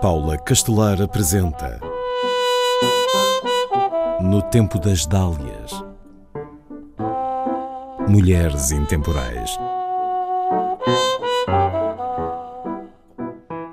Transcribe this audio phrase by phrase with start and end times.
[0.00, 1.78] Paula Castelar apresenta
[4.22, 5.72] No Tempo das Dálias
[8.08, 9.50] Mulheres Intemporais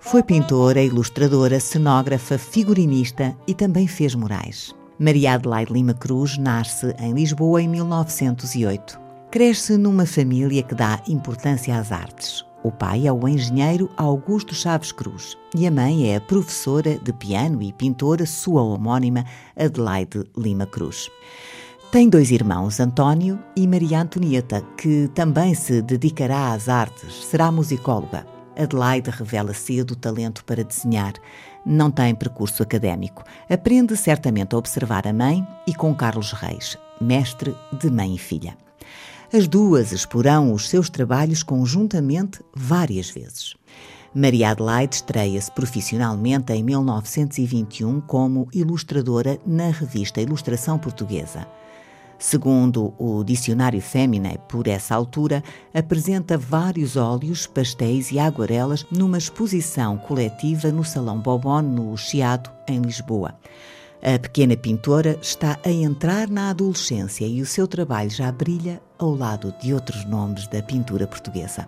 [0.00, 4.74] Foi pintora, ilustradora, cenógrafa, figurinista e também fez murais.
[4.98, 8.98] Maria Adelaide Lima Cruz nasce em Lisboa em 1908.
[9.30, 12.53] Cresce numa família que dá importância às artes.
[12.64, 17.12] O pai é o engenheiro Augusto Chaves Cruz e a mãe é a professora de
[17.12, 21.10] piano e pintora sua homónima Adelaide Lima Cruz.
[21.92, 28.26] Tem dois irmãos, António e Maria Antonieta, que também se dedicará às artes, será musicóloga.
[28.56, 31.12] Adelaide revela cedo o talento para desenhar.
[31.66, 33.24] Não tem percurso académico.
[33.46, 38.56] Aprende certamente a observar a mãe e com Carlos Reis, mestre de mãe e filha.
[39.32, 43.54] As duas exporão os seus trabalhos conjuntamente várias vezes.
[44.14, 51.48] Maria Adelaide estreia-se profissionalmente em 1921 como ilustradora na revista Ilustração Portuguesa.
[52.16, 55.42] Segundo o Dicionário Fémina, por essa altura,
[55.74, 62.80] apresenta vários óleos, pastéis e aguarelas numa exposição coletiva no Salão Bobon, no Chiado, em
[62.80, 63.34] Lisboa.
[64.06, 69.14] A pequena pintora está a entrar na adolescência e o seu trabalho já brilha ao
[69.14, 71.66] lado de outros nomes da pintura portuguesa.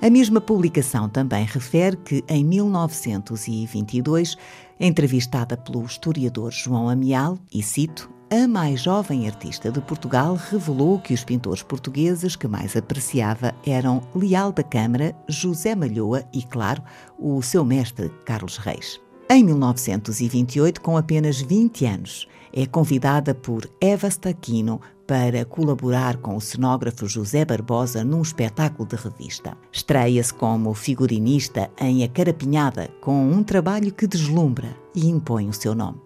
[0.00, 4.38] A mesma publicação também refere que, em 1922,
[4.80, 11.12] entrevistada pelo historiador João Amial, e cito, a mais jovem artista de Portugal revelou que
[11.12, 16.82] os pintores portugueses que mais apreciava eram Leal da Câmara, José Malhoa e, claro,
[17.18, 18.98] o seu mestre Carlos Reis.
[19.32, 26.40] Em 1928, com apenas 20 anos, é convidada por Eva Staquino para colaborar com o
[26.40, 29.56] cenógrafo José Barbosa num espetáculo de revista.
[29.70, 35.76] Estreia-se como figurinista em A Carapinhada, com um trabalho que deslumbra e impõe o seu
[35.76, 36.00] nome.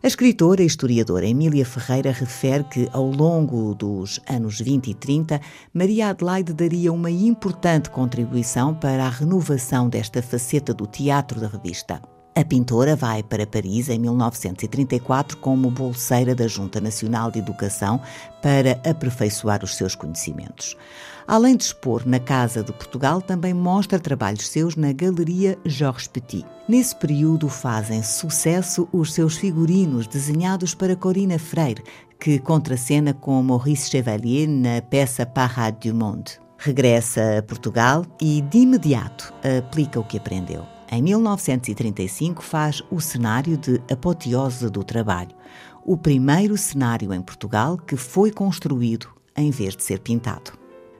[0.00, 5.40] A escritora e historiadora Emília Ferreira refere que, ao longo dos anos 20 e 30,
[5.74, 12.00] Maria Adelaide daria uma importante contribuição para a renovação desta faceta do teatro da revista.
[12.34, 18.00] A pintora vai para Paris em 1934 como bolseira da Junta Nacional de Educação
[18.40, 20.74] para aperfeiçoar os seus conhecimentos.
[21.28, 26.46] Além de expor na Casa de Portugal, também mostra trabalhos seus na Galeria Georges Petit.
[26.66, 31.84] Nesse período fazem sucesso os seus figurinos desenhados para Corina Freire,
[32.18, 36.40] que contracena com Maurice Chevalier na peça Parade du Monde.
[36.56, 40.64] Regressa a Portugal e, de imediato, aplica o que aprendeu.
[40.94, 45.34] Em 1935 faz o cenário de Apoteose do Trabalho,
[45.86, 50.52] o primeiro cenário em Portugal que foi construído em vez de ser pintado.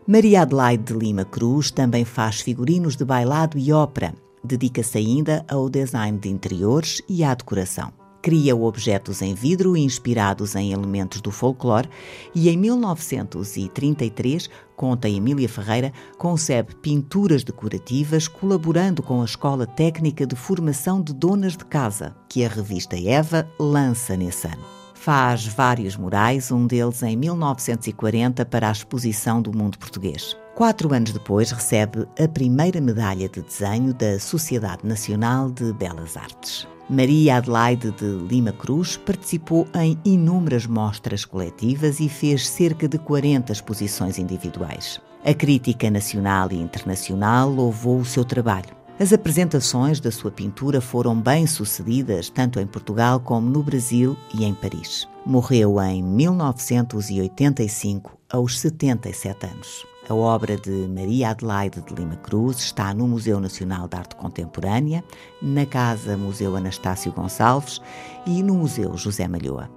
[0.06, 4.14] Maria Adelaide de Lima Cruz também faz figurinos de bailado e ópera.
[4.42, 7.92] Dedica-se ainda ao design de interiores e à decoração
[8.22, 11.90] cria objetos em vidro inspirados em elementos do folclore
[12.32, 20.36] e em 1933, conta Emília Ferreira, concebe pinturas decorativas colaborando com a Escola Técnica de
[20.36, 24.81] Formação de Donas de Casa, que a revista Eva lança nesse ano.
[25.02, 30.36] Faz vários murais, um deles em 1940 para a Exposição do Mundo Português.
[30.54, 36.68] Quatro anos depois, recebe a primeira medalha de desenho da Sociedade Nacional de Belas Artes.
[36.88, 43.50] Maria Adelaide de Lima Cruz participou em inúmeras mostras coletivas e fez cerca de 40
[43.50, 45.00] exposições individuais.
[45.24, 48.81] A crítica nacional e internacional louvou o seu trabalho.
[49.02, 54.44] As apresentações da sua pintura foram bem sucedidas tanto em Portugal como no Brasil e
[54.44, 55.08] em Paris.
[55.26, 59.84] Morreu em 1985, aos 77 anos.
[60.08, 65.02] A obra de Maria Adelaide de Lima Cruz está no Museu Nacional de Arte Contemporânea,
[65.42, 67.80] na Casa Museu Anastácio Gonçalves
[68.24, 69.68] e no Museu José Malhoa.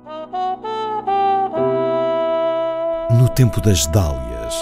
[3.09, 4.53] No Tempo das Dálias,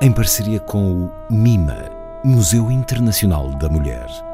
[0.00, 1.91] em parceria com o MIMA,
[2.24, 4.31] Museu Internacional da Mulher.